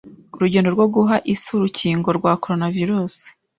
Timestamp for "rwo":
0.75-0.85